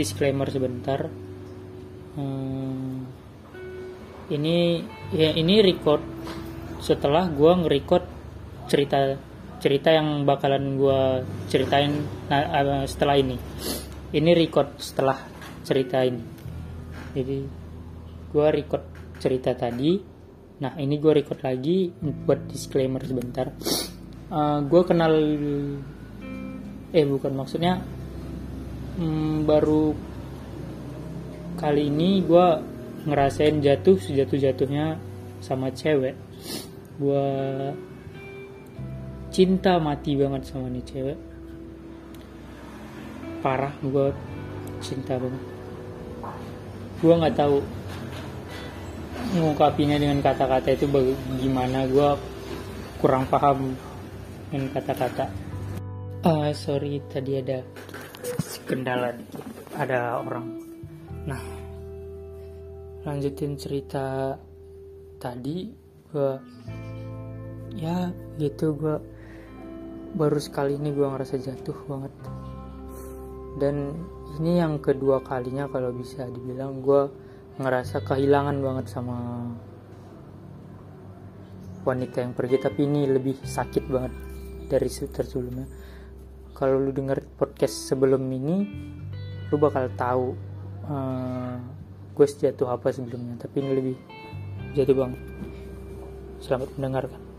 [0.00, 1.12] disclaimer sebentar.
[2.16, 3.04] Hmm,
[4.32, 4.80] ini
[5.12, 6.00] ya ini record.
[6.80, 8.04] Setelah gue nge-record
[8.64, 9.20] cerita
[9.60, 11.00] cerita yang bakalan gue
[11.52, 11.92] ceritain
[12.32, 13.36] nah, eh, setelah ini.
[14.10, 15.20] Ini record setelah
[15.62, 16.24] cerita ini.
[17.12, 17.38] Jadi
[18.32, 18.84] gue record
[19.20, 20.00] cerita tadi.
[20.64, 23.52] Nah ini gue record lagi buat disclaimer sebentar.
[24.30, 25.12] Uh, gue kenal
[26.90, 27.82] eh bukan maksudnya
[29.00, 29.96] hmm, baru
[31.56, 32.46] kali ini gue
[33.08, 35.00] ngerasain jatuh sejatuh jatuhnya
[35.40, 36.12] sama cewek.
[37.00, 37.28] Gue
[39.32, 41.18] cinta mati banget sama nih cewek.
[43.40, 44.12] Parah gue
[44.84, 45.44] cinta banget.
[47.00, 47.64] Gue nggak tahu
[49.32, 52.10] mengungkapinya dengan kata-kata itu bagaimana gue
[53.00, 53.72] kurang paham
[54.52, 55.24] dengan kata-kata.
[56.20, 57.64] Ah uh, sorry tadi ada
[58.68, 59.16] kendala
[59.74, 60.46] ada orang.
[61.26, 61.42] Nah
[63.04, 64.36] lanjutin cerita
[65.16, 65.72] tadi
[66.10, 66.32] gue
[67.76, 68.96] ya gitu gue
[70.16, 72.14] baru sekali ini gue ngerasa jatuh banget.
[73.58, 73.92] Dan
[74.38, 77.10] ini yang kedua kalinya kalau bisa dibilang gue
[77.60, 79.18] ngerasa kehilangan banget sama
[81.84, 84.12] wanita yang pergi tapi ini lebih sakit banget
[84.68, 85.66] dari sebelumnya
[86.60, 88.68] kalau lu denger podcast sebelum ini
[89.48, 90.36] lu bakal tahu
[90.84, 91.56] uh,
[92.12, 93.40] gue jatuh apa sebelumnya.
[93.40, 93.96] Tapi ini lebih
[94.76, 95.12] jatuh bang.
[96.44, 97.29] Selamat mendengarkan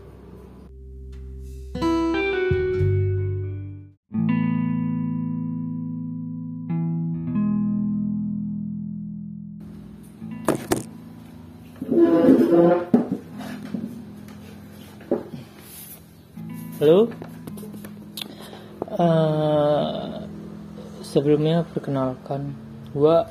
[21.82, 22.54] perkenalkan.
[22.94, 23.26] Gue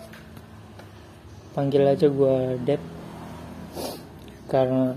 [1.55, 2.83] panggil aja gue Dep.
[4.51, 4.91] Karena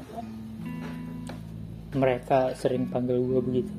[1.94, 3.72] mereka sering panggil gue begitu.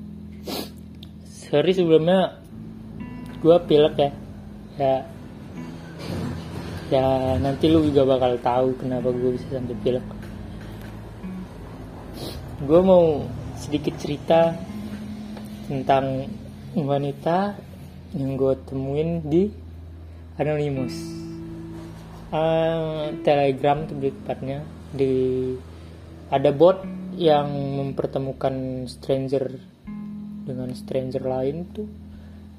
[1.27, 2.39] Sorry sebelumnya
[3.43, 4.11] gue pilek ya.
[4.79, 4.95] Ya
[6.85, 10.07] ya nanti lu juga bakal tahu kenapa gue bisa sampai pilek.
[12.63, 13.27] Gue mau
[13.59, 14.55] sedikit cerita
[15.67, 16.31] tentang
[16.71, 17.59] wanita
[18.15, 19.64] yang gue temuin di
[20.35, 20.96] Anonymous.
[22.34, 24.59] Uh, Telegram lebih tepatnya
[24.91, 25.56] di
[26.28, 26.84] ada bot
[27.16, 27.47] yang
[27.79, 29.56] mempertemukan stranger
[30.44, 31.88] dengan stranger lain tuh.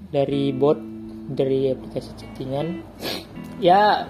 [0.08, 0.80] Dari bot
[1.26, 2.80] dari aplikasi chattingan.
[3.60, 4.08] Ya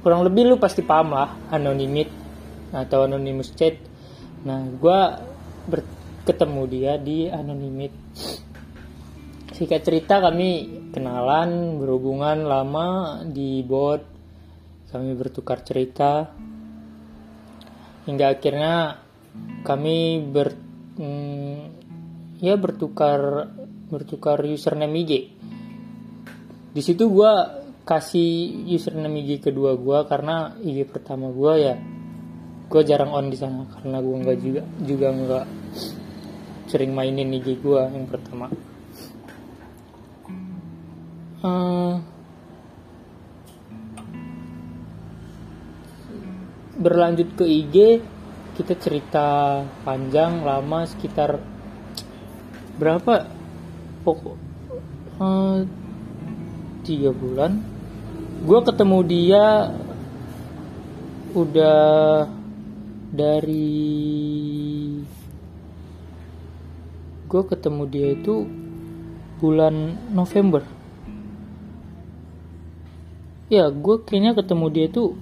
[0.00, 2.08] kurang lebih lu pasti paham lah anonymit
[2.72, 3.76] atau anonymous chat.
[4.46, 4.98] Nah gue
[6.26, 7.94] ketemu dia di anonymit
[9.56, 14.04] singkat cerita kami kenalan berhubungan lama di bot
[14.92, 16.30] kami bertukar cerita.
[18.06, 19.02] Hingga akhirnya
[19.66, 20.54] kami ber
[20.96, 21.56] mm,
[22.38, 23.50] ya bertukar
[23.90, 25.12] bertukar username IG
[26.76, 27.32] di situ gue
[27.88, 31.74] kasih username IG kedua gue karena IG pertama gue ya
[32.66, 35.46] gue jarang on di sana karena gue nggak juga juga nggak
[36.70, 38.50] sering mainin IG gue yang pertama
[41.46, 41.94] uh,
[46.76, 47.76] berlanjut ke IG
[48.56, 49.28] kita cerita
[49.84, 51.38] panjang lama sekitar
[52.80, 53.28] berapa?
[54.00, 54.36] Pokok
[55.20, 55.62] uh,
[56.86, 57.60] tiga bulan.
[58.46, 59.44] Gue ketemu dia
[61.36, 62.24] udah
[63.12, 63.84] dari
[67.26, 68.46] gue ketemu dia itu
[69.42, 70.75] bulan November
[73.46, 75.14] ya gue kayaknya ketemu dia tuh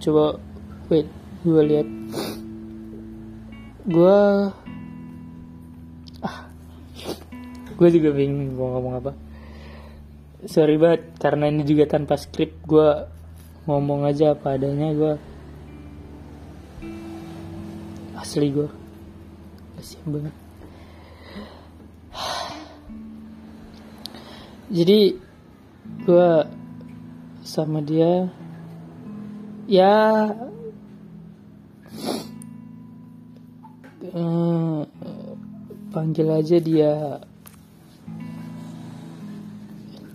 [0.00, 0.40] coba
[0.90, 1.06] wait
[1.40, 1.88] gue lihat.
[3.88, 4.18] Gue
[6.20, 6.38] ah
[7.76, 9.12] gue juga bingung mau ngomong apa.
[10.48, 12.88] Sorry banget karena ini juga tanpa skrip gue
[13.68, 15.14] ngomong aja apa adanya gue
[18.16, 18.68] asli gue
[19.76, 20.34] kasihan banget
[24.70, 25.18] jadi
[26.06, 26.30] gue
[27.42, 28.30] sama dia
[29.66, 30.30] ya
[34.14, 34.80] eh,
[35.90, 37.18] panggil aja dia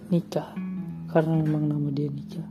[0.07, 0.55] nikah
[1.11, 2.47] karena memang nama dia nikah.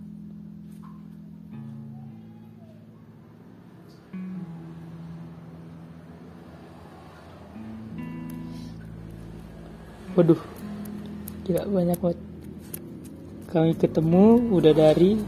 [10.15, 10.54] Waduh
[11.45, 12.21] gila banyak banget
[13.53, 15.21] kami ketemu udah dari.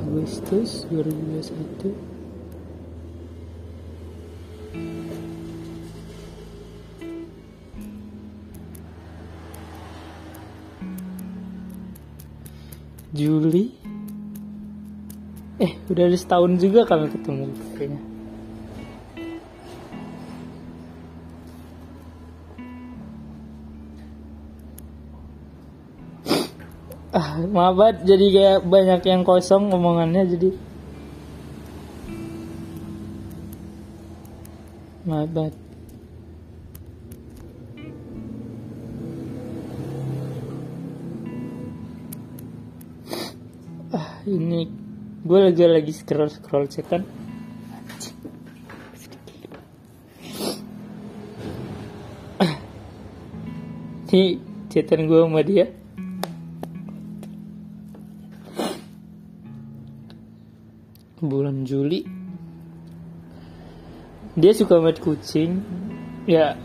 [0.00, 1.92] Agustus 2021
[13.10, 13.79] Juli
[15.90, 18.00] udah ada setahun juga kami ketemu kayaknya.
[27.10, 30.50] Ah maaf banget jadi kayak banyak yang kosong omongannya jadi.
[35.10, 35.54] Maaf banget.
[43.90, 44.79] Ah ini
[45.20, 47.02] gue lagi lagi scroll scroll cek kan
[54.10, 55.70] ini chatan gue sama dia.
[61.22, 62.02] Bulan Juli.
[64.34, 65.62] Dia suka banget kucing.
[66.26, 66.58] Ya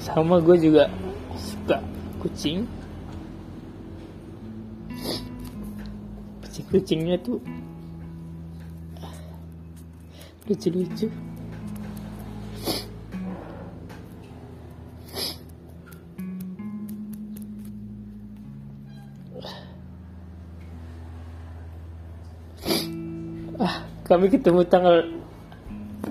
[0.00, 0.88] sama gue juga
[1.36, 1.84] suka
[2.24, 2.64] kucing.
[6.48, 7.44] Kucing-kucingnya tuh
[10.46, 11.10] lucu-lucu.
[23.56, 25.02] Ah kami ketemu tanggal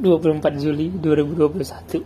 [0.04, 2.04] 24 Juli 2021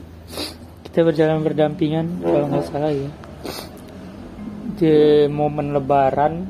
[0.87, 3.11] kita berjalan berdampingan kalau nggak salah ya.
[4.79, 6.47] Di momen Lebaran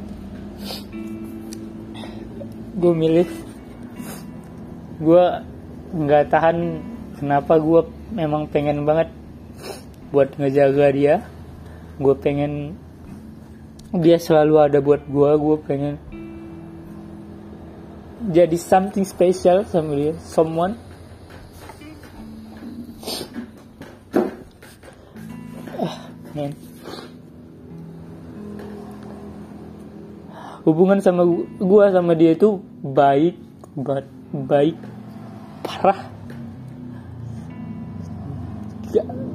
[2.78, 3.30] gue milih
[5.02, 5.26] gue
[5.90, 6.58] nggak tahan
[7.18, 9.10] kenapa gue memang pengen banget
[10.12, 11.16] buat ngejaga dia.
[11.96, 12.76] Gue pengen
[13.92, 15.96] dia selalu ada buat gue gue pengen
[18.22, 20.14] jadi something special sama dia.
[20.22, 20.78] Someone.
[25.82, 25.98] Ah
[26.38, 26.54] man.
[30.62, 31.26] Hubungan sama
[31.58, 33.42] gue sama dia itu baik
[33.74, 34.78] banget baik
[35.66, 36.11] parah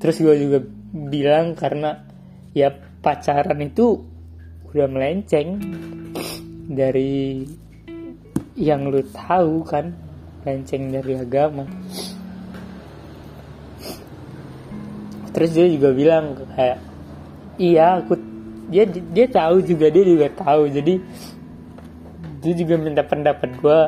[0.01, 0.60] Terus gue juga
[0.92, 2.01] bilang karena
[2.58, 2.74] ya
[3.06, 4.01] pacaran itu
[4.74, 5.62] udah melenceng
[6.66, 7.46] dari
[8.58, 10.11] yang lu tahu kan
[10.41, 11.65] melenceng dari agama.
[15.31, 16.79] Terus dia juga bilang kayak
[17.62, 18.19] iya aku
[18.67, 20.67] dia dia tahu juga dia juga tahu.
[20.67, 21.00] Jadi
[22.41, 23.79] dia juga minta pendapat gue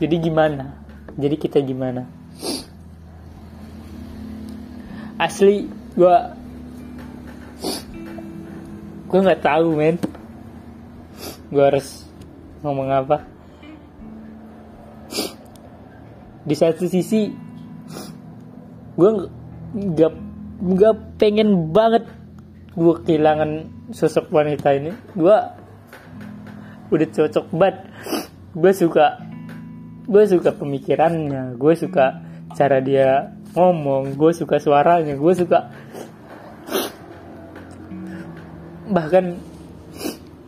[0.00, 0.76] jadi gimana?
[1.16, 2.06] Jadi kita gimana?
[5.20, 5.66] Asli
[5.96, 6.16] gue
[9.10, 9.96] gue nggak tahu men.
[11.50, 12.06] Gue harus
[12.62, 13.39] ngomong apa
[16.44, 17.30] di satu sisi
[18.96, 19.10] gue
[19.74, 20.12] nggak
[20.60, 22.04] nggak pengen banget
[22.76, 24.92] gue kehilangan sosok wanita ini.
[25.16, 25.36] Gue
[26.90, 27.76] udah cocok banget.
[28.50, 29.30] Gue suka
[30.10, 32.18] gue suka pemikirannya gue suka
[32.58, 35.70] cara dia ngomong gue suka suaranya gue suka
[38.90, 39.38] bahkan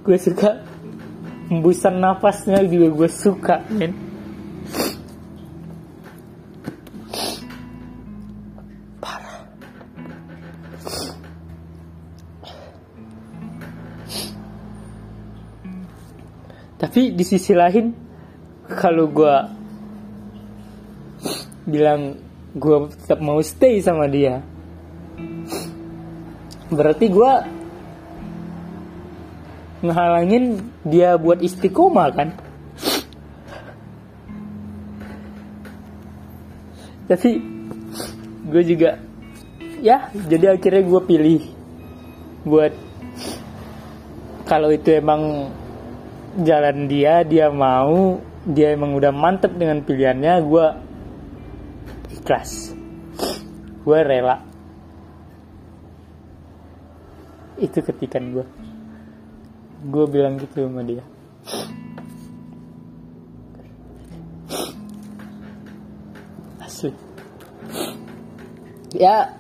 [0.03, 0.67] gue suka
[1.47, 3.95] hembusan nafasnya juga gue suka men
[16.93, 17.89] tapi di sisi lain
[18.69, 19.37] kalau gue
[21.65, 22.21] bilang
[22.53, 24.45] gue tetap mau stay sama dia
[26.69, 27.33] berarti gue
[29.89, 32.29] ngehalangin dia buat istiqomah kan?
[37.09, 37.31] Tapi
[38.53, 39.01] gue juga
[39.81, 41.43] ya jadi akhirnya gue pilih
[42.45, 42.77] buat
[44.45, 45.49] kalau itu emang
[46.41, 48.17] jalan dia dia mau
[48.49, 50.67] dia emang udah mantep dengan pilihannya gue
[52.19, 52.73] ikhlas.
[53.85, 54.41] Gue rela.
[57.61, 58.47] Itu ketikan gue
[59.83, 61.05] gue bilang gitu sama dia.
[66.63, 66.95] Asli.
[68.97, 69.37] Ya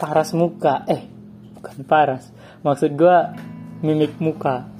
[0.00, 0.88] paras muka.
[0.88, 1.04] Eh
[1.58, 2.32] bukan paras.
[2.64, 3.16] Maksud gue
[3.84, 4.75] mimik muka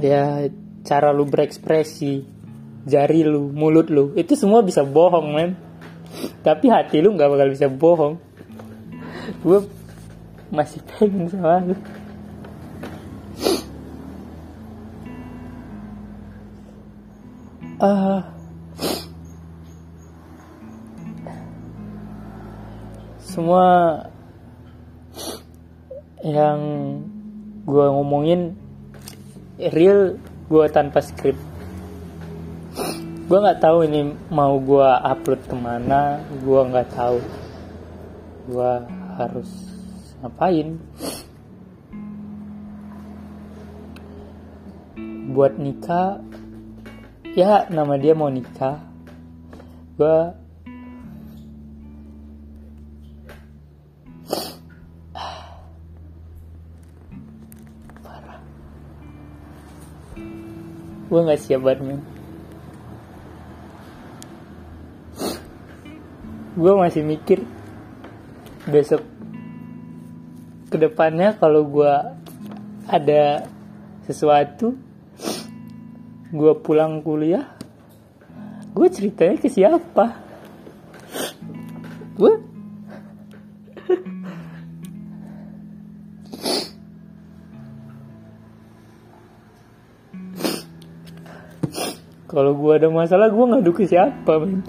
[0.00, 0.48] ya
[0.84, 2.24] cara lu berekspresi
[2.88, 5.52] jari lu mulut lu itu semua bisa bohong men.
[6.42, 8.14] Tapi hati lu nggak bakal bisa bohong.
[9.44, 9.62] Gue
[10.50, 11.76] masih pengen sama lu.
[17.80, 18.20] Uh,
[23.24, 23.64] semua
[26.20, 26.60] yang
[27.64, 28.59] gue ngomongin
[29.68, 30.16] real
[30.48, 31.36] gue tanpa skrip
[33.30, 37.22] gue nggak tahu ini mau gue upload ke mana gue nggak tahu.
[38.50, 38.72] Gue
[39.14, 39.50] harus
[40.18, 40.82] ngapain?
[45.30, 46.18] Buat nikah
[47.38, 48.82] ya nama dia mau nikah.
[49.94, 50.34] Gue
[61.10, 62.00] gue nggak siap banget men.
[66.54, 67.42] Gue masih mikir
[68.70, 69.02] besok
[70.70, 71.94] ke depannya kalau gue
[72.86, 73.42] ada
[74.06, 74.78] sesuatu
[76.30, 77.58] gue pulang kuliah
[78.70, 80.14] gue ceritanya ke siapa?
[82.14, 82.49] Gue
[92.30, 94.62] kalau gue ada masalah gue ngadu ke siapa men?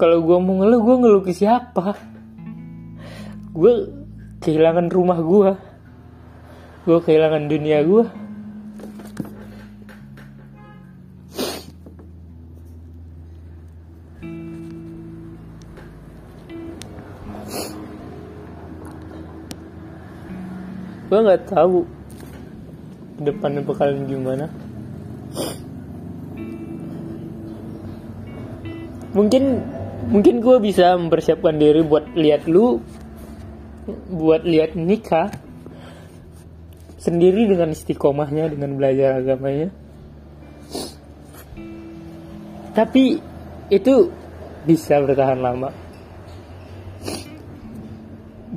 [0.00, 1.92] Kalau gue mau ngeluh gue ngeluh ke siapa?
[3.52, 3.72] Gue
[4.40, 5.50] kehilangan rumah gue
[6.84, 8.04] gue kehilangan dunia gue
[21.14, 21.86] gue nggak tahu
[23.22, 24.50] depannya bakalan gimana.
[29.14, 29.62] Mungkin
[30.10, 32.82] mungkin gue bisa mempersiapkan diri buat lihat lu
[34.10, 35.30] buat lihat nikah
[36.98, 39.70] sendiri dengan istiqomahnya dengan belajar agamanya.
[42.74, 43.22] Tapi
[43.70, 44.10] itu
[44.66, 45.70] bisa bertahan lama.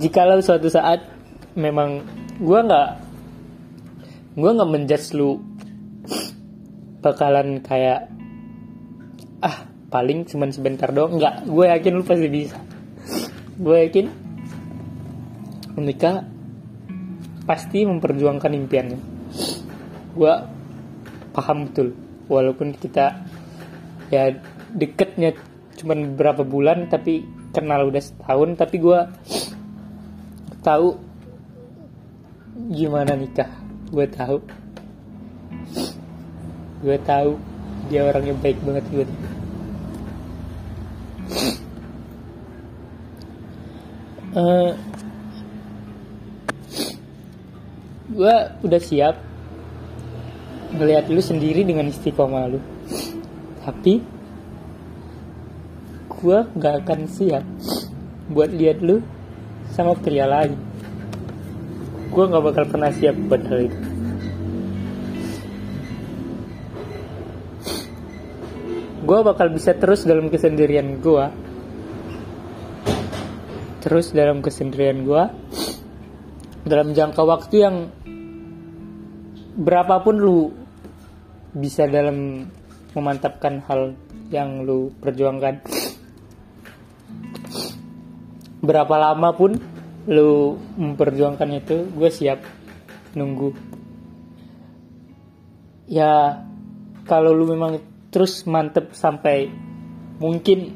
[0.01, 1.05] Jikalau suatu saat
[1.53, 2.01] memang
[2.37, 2.89] gue nggak
[4.37, 5.41] gue nggak menjudge lu
[7.01, 8.13] bakalan kayak
[9.41, 11.17] ah paling cuman sebentar doang.
[11.17, 12.57] Nggak gue yakin lu pasti bisa.
[13.57, 14.05] Gue yakin
[15.77, 16.25] menikah
[17.49, 18.99] pasti memperjuangkan impiannya.
[20.13, 20.33] Gue
[21.33, 21.93] paham betul
[22.27, 23.23] walaupun kita
[24.09, 24.33] ya
[24.73, 25.37] deketnya
[25.77, 28.99] cuman beberapa bulan tapi kenal udah setahun tapi gue
[30.65, 31.06] tahu
[32.67, 33.49] gimana nikah?
[33.91, 34.43] Gue tahu.
[36.83, 37.39] Gue tahu
[37.87, 39.05] dia orangnya baik banget gue
[44.35, 44.71] uh,
[48.11, 48.35] gue
[48.67, 49.15] udah siap
[50.75, 52.59] ngelihat lu sendiri dengan istiqomah lu.
[53.63, 54.03] Tapi
[56.17, 57.43] gue gak akan siap
[58.27, 58.99] buat lihat lu
[59.71, 60.66] sama pria lain
[62.07, 63.79] gue gak bakal pernah siap buat hal itu.
[69.07, 71.47] Gue bakal bisa terus dalam kesendirian gue
[73.87, 75.23] terus dalam kesendirian gue
[76.67, 77.87] dalam jangka waktu yang
[79.55, 80.51] berapapun lu
[81.55, 82.51] bisa dalam
[82.91, 83.95] memantapkan hal
[84.27, 85.63] yang lu perjuangkan.
[88.59, 89.55] Berapa lama pun
[90.07, 92.39] lu memperjuangkan itu gue siap
[93.11, 93.51] nunggu.
[95.91, 96.43] Ya
[97.03, 99.51] kalau lu memang terus mantep sampai
[100.23, 100.75] mungkin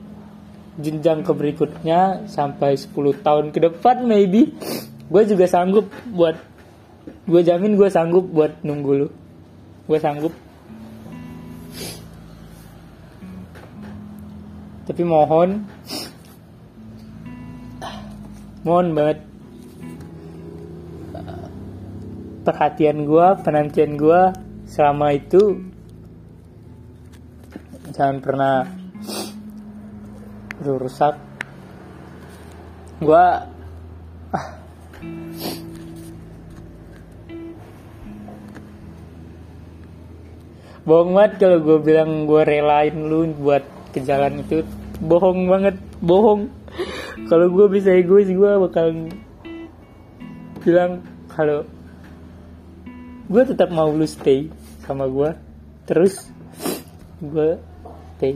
[0.79, 2.91] jenjang ke berikutnya sampai 10
[3.23, 4.55] tahun ke depan maybe
[5.11, 6.39] gue juga sanggup buat
[7.27, 9.07] gue jamin gue sanggup buat nunggu lu.
[9.87, 10.35] Gue sanggup.
[14.91, 15.70] Tapi mohon
[18.61, 19.19] mohon banget.
[22.41, 24.21] Perhatian gue penantian gue
[24.65, 25.61] selama itu
[27.93, 28.55] jangan pernah
[30.61, 31.17] rusak.
[33.01, 33.25] Gue
[34.33, 34.47] ah,
[40.81, 43.61] bohong banget kalau gue bilang gue relain lu buat
[43.93, 44.65] ke jalan itu.
[45.01, 46.60] Bohong banget bohong
[47.31, 49.07] kalau gue bisa egois gue bakal
[50.59, 50.99] bilang
[51.31, 51.63] kalau
[53.31, 54.51] gue tetap mau lu stay
[54.83, 55.31] sama gue
[55.87, 56.27] terus
[57.23, 57.55] gue
[58.19, 58.35] stay.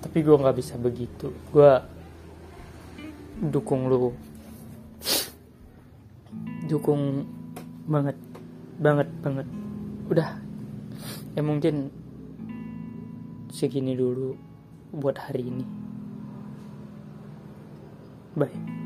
[0.00, 1.28] Tapi gue nggak bisa begitu.
[1.52, 1.76] Gue
[3.52, 4.16] dukung lu.
[6.72, 7.28] Dukung
[7.84, 8.16] banget
[8.80, 9.44] banget banget.
[10.08, 10.40] Udah.
[11.36, 12.03] Ya mungkin
[13.64, 14.36] segini dulu
[14.92, 15.64] buat hari ini.
[18.36, 18.83] Bye